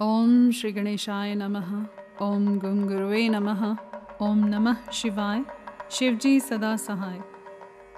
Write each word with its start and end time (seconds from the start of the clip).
ओम 0.00 0.50
श्री 0.50 0.72
गणेशाय 0.72 1.34
नमः। 1.34 1.86
ओम 2.22 2.58
गंग 2.58 2.88
गुरुवे 2.88 3.28
नमः। 3.28 3.76
ओम 4.22 4.44
नमः 4.44 4.90
शिवाय। 4.90 5.44
शिवजी 5.90 6.40
सदा 6.40 6.76
सहाय। 6.76 7.20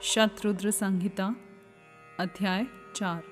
शत्रुद्र 0.03 0.71
संहिता, 0.71 1.37
अध्याय 2.21 2.67
चार। 2.97 3.23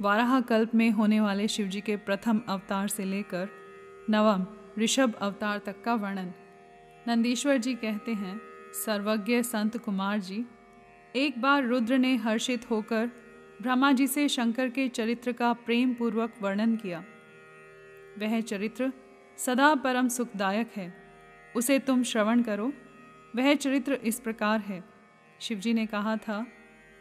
वाराह 0.00 0.40
कल्प 0.40 0.74
में 0.74 0.90
होने 0.90 1.20
वाले 1.20 1.48
शिवजी 1.48 1.80
के 1.80 1.96
प्रथम 1.96 2.40
अवतार 2.48 2.88
से 2.88 3.04
लेकर 3.04 3.48
नवम 4.10 4.46
ऋषभ 4.82 5.14
अवतार 5.14 5.58
तक 5.58 5.82
का 5.84 5.94
वर्णन। 5.94 6.32
नंदीश्वर 7.08 7.56
जी 7.56 7.74
कहते 7.74 8.12
हैं, 8.12 8.40
सर्वज्ञ 8.86 9.42
संत 9.42 9.76
कुमार 9.76 10.18
जी, 10.18 10.46
एक 11.16 11.42
बार 11.42 11.64
रुद्र 11.64 11.98
ने 11.98 12.16
हर्षित 12.16 12.70
होकर 12.70 13.10
ब्रह्मा 13.62 13.92
जी 13.92 14.06
से 14.06 14.28
शंकर 14.28 14.68
के 14.68 14.88
चरित्र 14.88 15.32
का 15.32 15.52
प्रेम 15.52 15.94
पूर्वक 15.94 16.34
वर्णन 16.42 16.76
किया। 16.76 17.04
वह 18.18 18.40
चरित्र 18.40 18.92
सदा 19.36 19.74
परम 19.74 20.08
सुखदायक 20.08 20.70
है। 20.76 20.94
उसे 21.56 21.78
तुम 21.78 22.02
श्रवण 22.02 22.42
करो। 22.42 22.72
वह 23.36 23.54
चरित्र 23.54 23.92
इस 23.92 24.20
प्रकार 24.20 24.60
है। 24.60 24.84
शिवजी 25.40 25.72
ने 25.72 25.86
कहा 25.86 26.16
था, 26.16 26.46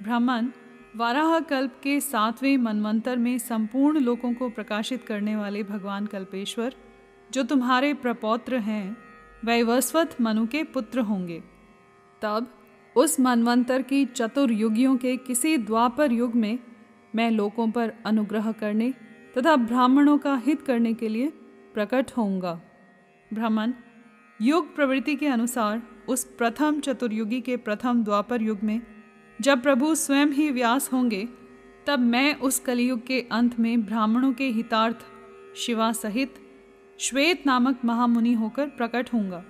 ब्राह्मण, 0.02 0.48
वाराह 0.96 1.40
कल्प 1.40 1.80
के 1.84 2.00
सातवें 2.00 2.58
मनवंतर 2.58 3.18
में 3.18 3.38
संपूर्ण 3.38 4.00
लोकों 4.00 4.34
को 4.34 4.50
प्रकाशित 4.50 5.04
करने 5.04 5.36
वाले 5.36 5.64
भगवान 5.64 6.06
कल्पेश्वर, 6.06 6.76
जो 7.32 7.44
तुम्हारे 7.44 7.94
प्रपौत्र 7.94 8.58
हैं, 8.58 8.98
वैवस्वत 9.46 10.22
मनु 10.22 10.48
के 10.48 10.64
पुत्र 10.64 11.00
होंगे। 11.00 11.44
तब 12.22 12.58
उस 12.96 13.20
मनवंतर 13.20 13.82
की 13.82 14.06
चतुर्युगियों 14.06 14.98
के 14.98 15.18
किसी 15.18 15.58
द्वापर 15.58 16.12
युग 16.12 16.36
में 16.36 16.60
मैं 17.16 17.32
लोकों 17.32 17.72
पर 17.72 17.94
अनुग्रह 18.06 18.52
करने 18.52 18.94
तथा 19.38 19.56
ब्राह्मणों 19.56 20.18
का 20.18 20.36
हित 20.36 20.62
करने 20.62 20.94
के 20.94 21.10
लिए 21.10 21.28
प्रकट 21.74 22.12
होऊँगा। 22.18 22.62
ब्राह्मण, 23.34 23.74
युग 24.42 24.76
प्रवृत्ति 24.76 25.16
के 25.16 25.28
अनुसार 25.28 25.82
उस 26.10 26.24
प्रथम 26.24 26.80
चतुर्युगी 26.80 27.42
के 27.42 27.58
प्रथम 27.58 28.04
द्वापर 28.04 28.42
युग 28.42 28.60
में 28.64 28.82
जब 29.42 29.62
प्रभु 29.62 29.96
स्वयं 29.96 30.28
ही 30.28 30.52
व्यास 30.52 30.94
होंगे, 30.94 31.28
तब 31.88 32.00
मैं 32.00 32.36
उस 32.36 32.60
कलयुग 32.60 33.06
के 33.06 33.20
अंत 33.32 33.60
में 33.60 33.86
ब्राह्मणों 33.86 34.34
के 34.34 34.48
हितार्थ, 34.50 34.98
शिवा 35.56 35.92
सहित 35.92 36.36
श्वेत 37.00 37.46
नामक 37.46 37.80
महामुनि 37.86 38.34
होकर 38.34 38.68
प्रकट 38.68 39.14
होऊँगा। 39.14 39.44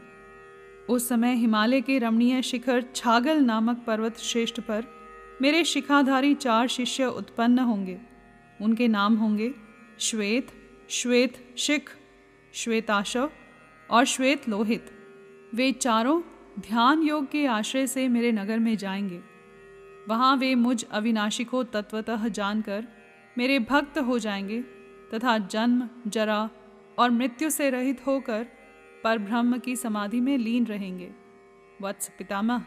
उस 0.90 1.08
समय 1.10 1.34
हिमालय 1.34 1.82
के 1.82 1.98
रमणीय 2.00 2.42
शिखर 2.42 2.84
छागल 2.96 3.40
नामक 3.40 3.84
पर्वत 3.88 4.18
श्रेष्ठ 4.18 4.60
पर 4.60 4.86
मेरे 5.42 5.64
शिखाधारी 5.64 6.34
चार 6.36 6.68
शिष्य 6.68 7.06
उत्पन्न 7.06 7.60
होंगे। 7.60 7.98
उनके 8.62 8.88
नाम 8.88 9.16
होंगे 9.16 9.54
श्वेत 10.00 10.48
श्वेत 10.90 11.56
शिख, 11.58 11.90
श्वेताशव 12.54 13.32
और 13.92 14.06
श्वेत 14.06 14.50
लोहित। 14.50 14.86
वे 15.54 15.72
चारों 15.72 16.22
ध्यान 16.60 17.04
योग 17.04 17.32
के 17.32 17.46
आश्रय 17.46 17.88
से 17.88 18.08
मेरे 18.08 18.32
नगर 18.32 18.60
में 18.60 18.78
जाएँगे। 18.78 19.22
वहाँ 20.08 20.38
वे 20.38 20.56
मुझ 20.56 20.84
अविनाशी 20.84 21.44
को 21.44 21.64
तत्वतः 21.64 22.28
जानकर 22.28 22.88
मेरे 23.38 23.60
भक्त 23.60 23.98
हो 23.98 24.20
जाएँगे 24.20 24.62
तथा 25.14 25.38
जन्म, 25.38 25.90
जरा 26.08 26.50
और 27.00 27.12
मृत्यु 27.12 27.50
से 27.50 27.70
रहित 27.70 28.08
होकर 28.08 28.48
पर 29.04 29.18
ब्रह्म 29.18 29.58
की 29.58 29.76
समाधि 29.76 30.20
में 30.20 30.38
लीन 30.38 30.66
रहेंगे। 30.66 31.12
वत्स 31.82 32.12
पितामह, 32.18 32.64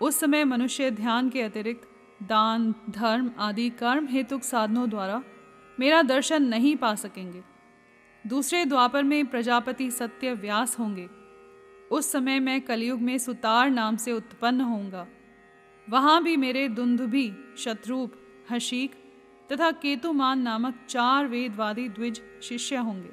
उस 0.00 0.20
समय 0.20 0.44
मनुष्य 0.44 0.90
ध्यान 0.90 1.30
के 1.30 1.42
अतिरिक्त 1.42 1.88
दान, 2.22 2.74
धर्म 2.90 3.30
आदि 3.38 3.70
कर्म 3.70 4.06
हेतुक 4.06 4.42
साधनों 4.42 4.90
द्वारा 4.90 5.22
मेरा 5.80 6.02
दर्शन 6.02 6.42
नहीं 6.42 6.76
पा 6.76 6.94
सकेंगे। 6.94 7.42
दूसरे 8.26 8.64
द्वापर 8.64 9.02
में 9.02 9.26
प्रजापति 9.26 9.90
सत्य 9.90 10.32
व्यास 10.32 10.78
होंगे। 10.78 11.08
उस 11.90 12.12
समय 12.12 12.40
मैं 12.40 12.60
कलयुग 12.60 13.00
में 13.00 13.18
सुतार 13.18 13.70
नाम 13.70 13.96
से 13.96 14.12
उत्पन्न 14.12 14.60
होऊँगा। 14.60 15.06
वहाँ 15.90 16.22
भी 16.22 16.36
मेरे 16.36 16.68
दुंदुभी, 16.68 17.36
शत्रुप, 17.58 18.12
हशीक 18.50 18.94
तथा 19.52 19.70
केतुमान 19.70 20.38
नामक 20.38 20.74
चार 20.88 21.26
वेदवादी 21.26 21.88
द्विज 21.88 22.22
शिष्य 22.42 22.76
होंगे। 22.76 23.10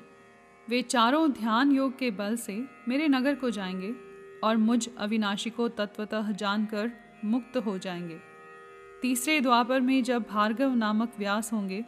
वे 0.70 0.82
चारों 0.82 1.32
ध्यान 1.32 1.72
योग 1.72 1.98
के 1.98 2.12
बल 2.12 2.36
से 2.36 2.66
मेरे 2.88 3.08
नगर 3.08 3.36
को 3.36 3.50
जाएँगे 3.50 3.96
और 4.44 4.58
मुझ 4.58 4.90
अविनाशी 4.98 5.50
को 5.50 5.70
तत्वतः 5.70 6.32
जानकर 6.32 6.92
मुक्त 7.26 7.58
हो 7.58 7.78
जाएँगे। 7.78 8.20
तीसरे 9.02 9.40
द्वापर 9.40 9.82
में 9.82 10.04
जब 10.04 10.26
भार्गव 10.30 10.76
नामक 10.76 11.12
व्यास 11.20 11.54
होंगे 11.54 11.86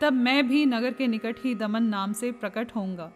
तब 0.00 0.12
मैं 0.12 0.48
भी 0.48 0.66
नगर 0.66 0.92
के 0.92 1.06
निकट 1.06 1.36
ही 1.44 1.54
दमन 1.54 1.82
नाम 1.82 2.12
से 2.12 2.32
प्रकट 2.32 2.76
होऊँगा। 2.76 3.12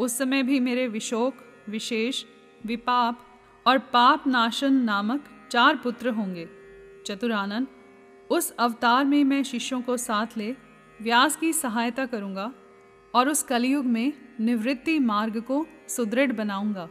उस 0.00 0.18
समय 0.18 0.42
भी 0.42 0.60
मेरे 0.60 0.88
विशोक, 0.88 1.34
विशेष, 1.68 2.24
विपाप 2.66 3.26
और 3.66 3.78
पाप 3.78 4.26
नाशन 4.26 4.72
नामक 4.72 5.24
चार 5.50 5.76
पुत्र 5.76 6.08
होंगे। 6.08 6.48
चतुरानन 7.06 7.66
उस 8.30 8.50
अवतार 8.50 9.04
में 9.04 9.24
मैं 9.24 9.42
शिष्यों 9.42 9.82
को 9.82 9.96
साथ 9.96 10.26
ले, 10.36 10.56
व्यास 11.02 11.36
की 11.36 11.52
सहायता 11.52 12.06
करूँगा 12.06 12.52
और 13.14 13.28
उस 13.28 13.42
कलयुग 13.42 13.84
में 13.84 14.12
निवृत्ति 14.40 14.98
मार्ग 14.98 15.40
को 15.40 15.66
सुदृढ़ 15.88 16.32
बनाऊँगा। 16.32 16.88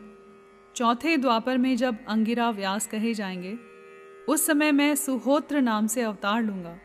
चौथे 0.76 1.18
द्वापर 1.18 1.58
में 1.58 1.78
जब 1.78 1.98
अंगिरा 2.08 2.50
व्यास 2.50 2.88
कहे 2.88 3.14
जाएँगे, 3.14 3.58
उस 4.30 4.46
समय 4.46 4.72
मैं 4.72 4.96
सुहोत्र 4.96 5.62
नाम 5.62 5.88
से 5.88 6.02
अवतार 6.02 6.44
लूँगा। 6.44 6.78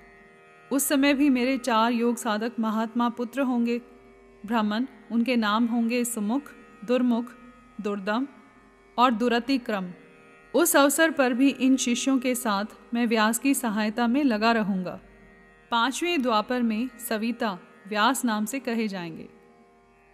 उस 0.72 0.88
समय 0.88 1.15
भी 1.15 1.31
मेरे 1.31 1.59
चार 1.59 1.93
योग 1.93 2.16
साधक 2.16 2.53
महात्मा 2.60 3.09
पुत्र 3.09 3.41
होंगे। 3.41 3.78
ब्राह्मण, 4.47 4.87
उनके 5.12 5.37
नाम 5.37 5.66
होंगे 5.66 6.05
सुमुख, 6.05 6.43
दुर्मुख, 6.84 7.25
दुर्दम 7.81 8.27
और 8.99 9.11
दुरतिक्रम। 9.11 9.91
उस 10.55 10.77
अवसर 10.77 11.11
पर 11.11 11.34
भी 11.34 11.49
इन 11.49 11.77
शिष्यों 11.77 12.19
के 12.19 12.34
साथ 12.34 12.65
मैं 12.94 13.06
व्यास 13.06 13.38
की 13.38 13.55
सहायता 13.55 14.06
में 14.06 14.25
लगा 14.25 14.53
रहूँगा। 14.53 15.00
पाँचवें 15.71 16.22
द्वापर 16.22 16.62
में 16.62 16.88
सविता 17.09 17.59
व्यास 17.88 18.25
नाम 18.25 18.44
से 18.44 18.61
कहे 18.61 18.88
जाएँगे। 18.88 19.28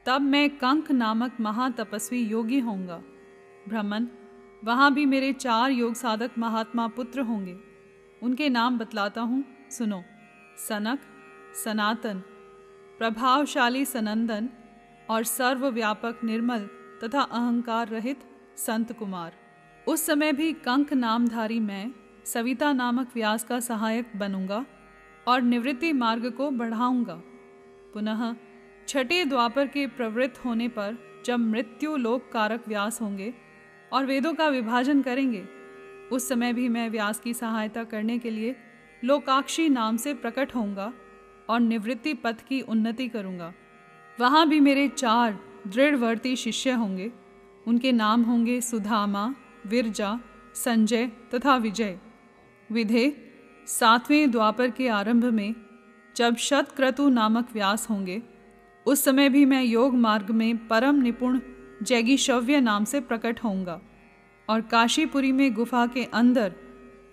तब 0.07 0.21
मैं 0.21 0.51
कंक 0.51 0.91
नामक 0.91 1.33
महातपस्वी 1.41 2.21
योगी 2.21 2.61
होऊँगा। 2.61 3.03
ब्राह्मण, 3.69 4.07
वहाँ 4.65 4.95
भी 4.95 5.07
मेरे 5.07 5.33
चार 5.33 5.71
योग 5.71 5.95
साधक 5.95 6.31
महात्मा 6.39 6.89
पुत्र 6.89 7.21
होंगे। 7.21 7.57
उनके 8.23 8.49
नाम 8.49 8.79
बतलाता 8.79 9.21
हूँ, 9.21 9.45
सुनो। 9.71 10.05
सनक, 10.59 10.99
सनातन, 11.55 12.23
प्रभावशाली 12.99 13.85
सनंदन 13.85 14.49
और 15.11 15.25
सर्वव्यापक 15.25 16.25
निर्मल 16.25 16.69
तथा 17.05 17.21
अहंकार 17.23 17.89
रहित 17.89 18.21
संत 18.57 18.93
कुमार। 18.93 19.33
उस 19.87 20.07
समय 20.07 20.33
भी 20.33 20.53
कंक 20.53 20.93
नामधारी 20.93 21.61
मैं 21.61 21.91
सविता 22.27 22.73
नामक 22.73 23.11
व्यास 23.15 23.45
का 23.45 23.61
सहायक 23.61 24.13
बनूँगा 24.17 24.65
और 25.29 25.43
निवृत्ति 25.43 25.93
मार्ग 25.93 26.31
को 26.31 26.51
बढ़ाऊँगा। 26.51 27.21
पुनः 27.95 28.35
छठे 28.89 29.25
द्वापर 29.25 29.67
के 29.67 29.87
प्रवृत्त 29.87 30.45
होने 30.45 30.69
पर 30.69 30.97
जब 31.27 31.39
मृत्यु 31.41 31.97
लोक 31.97 32.31
कारक 32.33 32.69
व्यास 32.69 33.01
होंगे 33.01 33.33
और 33.93 34.07
वेदों 34.07 34.33
का 34.35 34.49
विभाजन 34.49 35.03
करेंगे, 35.03 35.47
उस 36.13 36.29
समय 36.29 36.53
भी 36.53 36.69
मैं 36.69 36.89
व्यास 36.91 37.21
की 37.21 37.35
सहायता 37.35 37.85
करने 37.85 38.19
के 38.19 38.31
लिए 38.31 38.57
लोकाक्षी 39.05 39.69
नाम 39.69 39.97
से 39.97 40.15
प्रकट 40.15 40.55
होऊँगा 40.55 40.93
और 41.49 41.61
निवृत्ति 41.61 42.15
पथ 42.15 42.37
की 42.49 42.61
उन्नति 42.61 43.09
करूँगा। 43.09 43.53
वहाँ 44.21 44.49
भी 44.49 44.61
मेरे 44.61 44.89
चार 44.89 45.39
दृढ़वर्ती 45.69 46.37
शिष्य 46.37 46.71
होंगे। 46.71 47.13
उनके 47.67 47.93
नाम 47.93 48.23
होंगे 48.23 48.61
सुधामा, 48.61 49.35
विरजा, 49.67 50.21
संजय 50.55 51.07
तथा 51.07 51.57
विजय। 51.57 51.99
विधे, 52.73 53.35
सातवें 53.67 54.31
द्वापर 54.31 54.71
के 54.71 54.89
आरंभ 54.89 55.25
में 55.25 55.55
जब 56.17 56.37
शतक्रतु 56.37 57.09
नामक 57.09 57.49
व्यास 57.53 57.91
होंगे, 57.91 58.23
उस 58.87 59.05
समय 59.05 59.29
भी 59.29 59.45
मैं 59.45 59.63
योग 59.63 59.95
मार्ग 59.95 60.31
में 60.31 60.69
परम 60.69 61.03
निपुण 61.03 61.41
जैगिशव्य 61.83 62.61
नाम 62.61 62.85
से 62.85 63.01
प्रकट 63.01 63.45
होऊँगा 63.45 63.81
और 64.49 64.61
काशीपुरी 64.61 65.33
में 65.33 65.55
गुफा 65.55 65.87
के 65.87 66.05
अंदर 66.05 66.55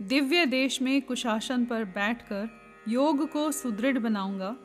दिव्य 0.01 0.45
देश 0.45 0.81
में 0.81 1.01
कुशासन 1.01 1.65
पर 1.65 1.83
बैठकर 1.85 2.49
योग 2.87 3.29
को 3.31 3.51
सुदृढ़ 3.51 3.97
बनाऊँगा, 3.97 4.55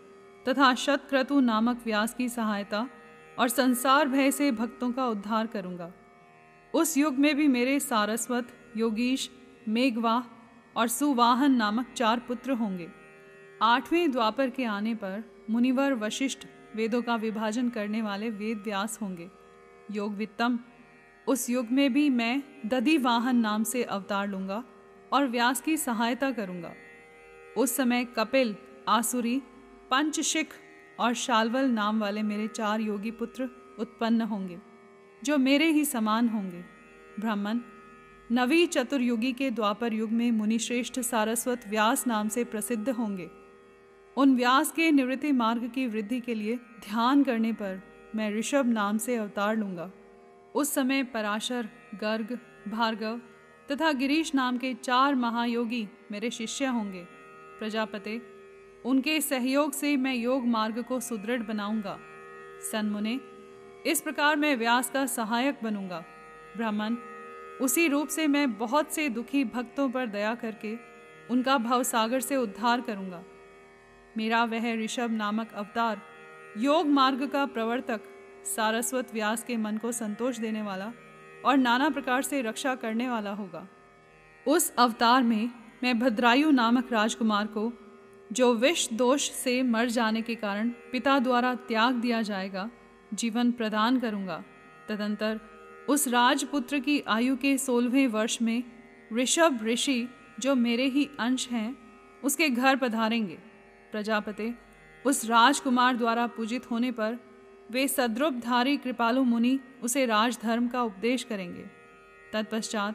तथा 0.49 0.75
शतक्रतु 0.75 1.41
नामक 1.41 1.83
व्यास 1.85 2.15
की 2.15 2.29
सहायता 2.29 2.89
और 3.39 3.49
संसार 3.49 4.09
भय 4.09 4.31
से 4.31 4.51
भक्तों 4.53 4.91
का 4.93 5.07
उद्धार 5.07 5.47
करूँगा। 5.47 5.93
उस 6.75 6.97
युग 6.99 7.19
में 7.19 7.35
भी 7.37 7.47
मेरे 7.49 7.79
सारस्वत, 7.81 8.49
योगीश 8.77 9.31
मेघवाह 9.69 10.23
और 10.77 10.89
सुवाहन 10.89 11.53
नामक 11.53 11.93
चार 11.97 12.19
पुत्र 12.19 12.53
होंगे। 12.53 12.89
आठवें 13.63 14.11
द्वापर 14.11 14.51
के 14.51 14.65
आने 14.65 14.95
पर 14.95 15.23
मुनिवर 15.51 15.95
वशिष्ठ 15.95 16.47
वेदों 16.77 17.03
का 17.03 17.17
विभाजन 17.17 17.69
करने 17.69 18.03
वाले 18.03 18.31
वेद 18.31 18.59
व्यास 18.59 18.99
होंगे। 19.03 19.29
योग 19.91 20.15
वित्तम 20.15 20.59
उस 21.27 21.49
युग 21.51 21.71
में 21.71 21.93
भी 21.93 22.09
मैं 22.11 22.43
दधि 22.67 22.99
वाहन 22.99 23.37
नाम 23.37 23.65
से 23.65 23.83
अवतार 23.83 24.29
लूँगा 24.29 24.63
और 25.13 25.27
व्यास 25.27 25.61
की 25.61 25.77
सहायता 25.77 26.31
करूँगा। 26.31 26.73
उस 27.57 27.77
समय 27.77 28.05
कपिल, 28.17 28.55
आसुरी, 28.89 29.41
पंचशिख 29.91 30.55
और 31.01 31.15
शालवल 31.15 31.71
नाम 31.71 32.01
वाले 32.01 32.23
मेरे 32.23 32.47
चार 32.49 32.81
योगी 32.81 33.11
पुत्र 33.11 33.49
उत्पन्न 33.79 34.23
होंगे, 34.23 34.59
जो 35.23 35.39
मेरे 35.39 35.71
ही 35.71 35.85
समान 35.85 36.29
होंगे। 36.29 36.65
ब्राह्मण 37.21 37.61
नवी 38.33 38.67
चतुर्युगी 38.67 39.33
के 39.33 39.51
द्वापर 39.51 39.93
युग 39.93 40.11
में 40.11 40.31
मुनिश्रेष्ठ 40.31 41.01
सारस्वत 41.01 41.69
व्यास 41.69 42.07
नाम 42.07 42.29
से 42.29 42.45
प्रसिद्ध 42.45 42.89
होंगे। 42.89 43.29
उन 44.17 44.35
व्यास 44.37 44.71
के 44.73 44.91
निवृत्ति 44.91 45.33
मार्ग 45.33 45.71
की 45.71 45.87
वृद्धि 45.87 46.21
के 46.21 46.35
लिए 46.35 46.57
ध्यान 46.57 47.23
करने 47.25 47.53
पर 47.53 47.81
मैं 48.15 48.31
ऋषभ 48.31 48.67
नाम 48.67 48.99
से 48.99 49.17
अवतार 49.17 49.57
लूँगा। 49.57 49.91
उस 50.55 50.73
समय 50.75 51.03
पराशर, 51.05 51.69
गर्ग, 51.95 52.39
भार्गव 52.69 53.21
तथा 53.71 53.93
गिरीश 53.93 54.35
नाम 54.35 54.59
के 54.59 54.75
चार 54.75 55.15
महायोगी 55.15 55.89
मेरे 56.13 56.31
शिष्य 56.31 56.67
होंगे। 56.67 57.05
प्रजापति, 57.59 58.23
उनके 58.85 59.21
सहयोग 59.21 59.73
से 59.73 59.97
मैं 59.97 60.15
योग 60.15 60.47
मार्ग 60.47 60.83
को 60.83 61.01
सुदृढ़ 61.01 61.43
बनाऊँगा। 61.43 61.99
सन्मुने, 62.73 63.21
इस 63.87 64.01
प्रकार 64.01 64.37
मैं 64.37 64.57
व्यास 64.57 64.91
का 64.91 65.07
सहायक 65.07 65.59
बनूँगा। 65.63 66.05
ब्राह्मण, 66.57 66.97
उसी 67.61 67.89
रूप 67.89 68.09
से 68.09 68.27
मैं 68.27 68.59
बहुत 68.59 68.93
से 68.93 69.09
दुखी 69.09 69.45
भक्तों 69.45 69.91
पर 69.91 70.07
दया 70.07 70.35
करके 70.35 70.77
उनका 71.31 71.59
भवसागर 71.59 72.21
से 72.21 72.37
उद्धार 72.37 72.81
करूँगा। 72.81 73.25
मेरा 74.17 74.45
वह 74.45 74.75
ऋषभ 74.75 75.11
नामक 75.11 75.53
अवतार 75.53 76.03
योग 76.59 76.87
मार्ग 76.87 77.27
का 77.29 77.47
प्रवर्तक 77.47 78.01
सारस्वत 78.57 79.15
व्यास 79.15 79.45
के 79.45 79.57
मन 79.57 79.77
को 79.77 79.93
संतोष 79.93 80.39
देने 80.39 80.63
वाला 80.63 80.93
और 81.45 81.57
नाना 81.57 81.91
प्रकार 81.91 82.23
से 82.23 82.43
रक्षा 82.43 82.75
करने 82.75 83.09
वाला 83.09 83.33
होगा। 83.33 83.69
उस 84.47 84.75
अवतार 84.77 85.23
में 85.23 85.51
मैं 85.83 85.99
भद्रायु 85.99 86.51
नामक 86.51 86.93
राजकुमार 86.93 87.47
को, 87.47 87.73
जो 88.33 88.55
विष 88.55 88.93
दोष 88.93 89.31
से 89.31 89.63
मर 89.63 89.89
जाने 89.89 90.23
के 90.23 90.35
कारण 90.35 90.69
पिता 90.69 91.19
द्वारा 91.19 91.55
त्याग 91.55 91.95
दिया 91.95 92.23
जाएगा, 92.23 92.71
जीवन 93.15 93.53
प्रदान 93.53 94.01
करूँगा। 94.01 94.45
तदंतर 94.89 95.41
उस 95.89 96.09
राजपुत्र 96.09 96.79
की 96.79 97.01
आयु 97.01 97.37
के 97.37 97.59
सोलहवें 97.59 98.07
वर्ष 98.07 98.43
में 98.43 98.63
ऋषभ 99.19 99.59
ऋषि, 99.63 100.09
जो 100.41 100.55
मेरे 100.55 100.85
ही 100.85 101.11
अंश 101.19 101.49
हैं, 101.49 101.77
उसके 102.25 102.49
घर 102.49 102.77
पधारेंगे। 102.77 103.39
प्रजापति 103.93 104.59
उस 105.07 105.25
राजकुमार 105.25 105.97
द्वारा 105.97 106.27
पूजित 106.27 106.71
होने 106.71 106.91
पर 106.93 107.19
वे 107.71 107.87
सद्रुपधारी 107.89 108.77
कृपालु 108.77 109.23
मुनि 109.25 109.59
उसे 109.83 110.05
राजधर्म 110.07 110.67
का 110.69 110.83
उपदेश 110.83 111.25
करेंगे। 111.25 111.65
तत्पश्चात 112.33 112.95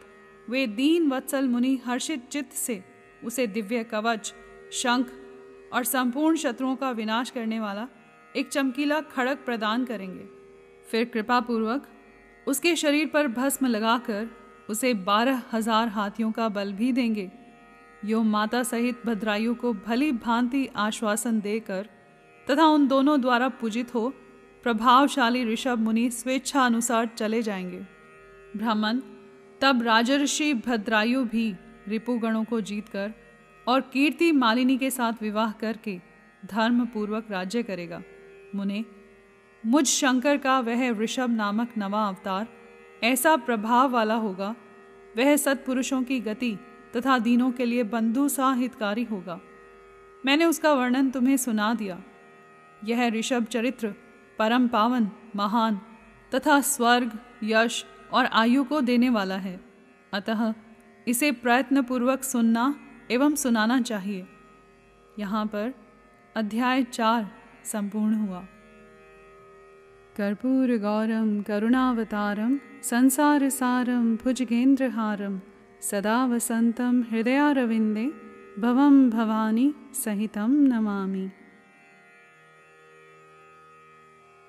वे 0.50 0.66
दीन 0.70 1.10
वत्सल 1.12 1.48
मुनि 1.48 1.76
हर्षित 1.86 2.28
चित्त 2.32 2.52
से 2.54 2.84
उसे 3.24 3.46
दिव्य 3.48 3.84
कवच, 3.84 4.34
शंख 4.74 5.12
और 5.74 5.84
संपूर्ण 5.86 6.36
शत्रुओं 6.38 6.76
का 6.76 6.90
विनाश 6.92 7.30
करने 7.30 7.60
वाला 7.60 7.88
एक 8.36 8.50
चमकीला 8.50 9.00
खड़क 9.14 9.38
प्रदान 9.46 9.86
करेंगे। 9.86 10.28
फिर 10.88 11.06
कृपा 11.06 11.40
पूर्वक 11.40 11.88
उसके 12.48 12.76
शरीर 12.76 13.08
पर 13.08 13.28
भस्म 13.30 13.68
लगाकर 13.68 14.28
उसे 14.70 14.94
बारह 15.06 15.42
हज़ार 15.54 15.88
हाथियों 15.88 16.32
का 16.32 16.50
बल 16.50 16.74
भी 16.74 16.92
देंगे। 16.92 17.30
यो 18.06 18.22
माता 18.26 18.64
सहित 18.64 19.06
भद्रायु 19.06 19.56
को 19.56 19.74
भली 19.88 20.12
भांति 20.12 20.68
आश्वासन 20.78 21.40
देकर 21.42 21.88
तथा 22.48 22.66
उन 22.68 22.88
दोनों 22.88 23.20
द्वारा 23.22 23.48
पूजित 23.62 23.94
हो 23.96 24.12
प्रभावशाली 24.66 25.46
ऋषभ 25.46 25.80
मुनि 25.80 26.10
स्वेच्छा 26.10 26.66
अनुसार 26.66 27.06
चले 27.06 27.42
जाएँगे। 27.42 27.80
ब्राह्मण, 28.58 29.00
तब 29.62 29.82
राजर्षि 29.82 30.54
भद्रायु 30.54 31.24
भी 31.24 31.56
रिपुगणों 31.88 32.44
को 32.44 32.62
जीतकर 32.62 33.14
और 33.68 33.82
कीर्ति 33.82 34.32
मालिनी 34.32 34.78
के 34.78 34.92
साथ 34.92 35.14
विवाह 35.22 35.52
करके 35.52 36.00
धर्म 36.46 36.86
पूर्वक 36.86 37.28
राज्य 37.32 37.64
करेगा। 37.64 38.04
मुने, 38.56 38.86
मुझ 39.66 39.88
शंकर 39.88 40.38
का 40.38 40.60
वह 40.60 40.92
ऋषभ 40.92 41.30
नामक 41.30 41.70
नवा 41.78 42.08
अवतार 42.08 42.48
ऐसा 43.04 43.36
प्रभाव 43.36 43.90
वाला 43.90 44.16
होगा, 44.16 44.56
वह 45.18 45.36
सत्पुरुषों 45.36 46.04
की 46.04 46.20
गति 46.20 46.58
तथा 46.96 47.20
दीनों 47.20 47.52
के 47.52 47.66
लिए 47.66 47.84
बंधु 47.84 48.30
सा 48.30 48.54
हितकारी 48.54 49.04
होगा। 49.04 49.42
मैंने 50.26 50.46
उसका 50.46 50.74
वर्णन 50.74 51.12
तुम्हें 51.12 51.38
सुना 51.38 51.74
दिया। 51.74 52.04
यह 52.86 53.08
ऋषभ 53.08 53.44
चरित्र 53.44 53.96
परम 54.40 54.68
पावन, 54.68 55.12
महान 55.36 55.82
तथा 56.36 56.62
स्वर्ग, 56.62 57.20
यश 57.44 57.86
और 58.14 58.26
आयु 58.26 58.64
को 58.64 58.82
देने 58.82 59.10
वाला 59.10 59.36
है। 59.36 59.62
अतः 60.14 60.54
इसे 61.08 61.32
प्रयत्नपूर्वक 61.32 62.24
सुनना 62.24 62.76
एवं 63.12 63.36
सुनाना 63.36 63.82
चाहिए। 63.82 64.28
यहाँ 65.20 65.46
पर 65.46 65.74
अध्याय 66.38 66.84
चार 66.84 67.32
संपूर्ण 67.64 68.14
हुआ। 68.14 68.46
कर्पूर 70.18 70.78
गौरम, 70.78 71.42
करुणावतारम, 71.42 72.60
संसार 72.84 73.50
सारम, 73.50 74.16
भुजगेंद्रहारम, 74.16 75.42
सदा 75.82 76.26
वसंतम, 76.26 77.04
हृदयारविंदे, 77.12 78.06
भवम 78.62 79.10
भवानी 79.10 79.74
सहितम 79.94 80.52
नमामि। 80.52 81.32